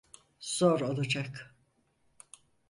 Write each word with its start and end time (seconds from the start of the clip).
Zor 0.39 0.81
olacak. 0.81 1.55